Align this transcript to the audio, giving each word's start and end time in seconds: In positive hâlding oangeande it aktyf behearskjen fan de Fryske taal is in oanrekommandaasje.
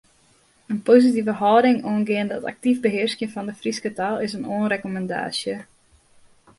In 0.71 0.81
positive 0.87 1.35
hâlding 1.41 1.79
oangeande 1.91 2.35
it 2.39 2.49
aktyf 2.53 2.77
behearskjen 2.87 3.33
fan 3.33 3.49
de 3.49 3.55
Fryske 3.61 3.91
taal 3.99 4.17
is 4.25 4.35
in 4.37 4.49
oanrekommandaasje. 4.55 5.55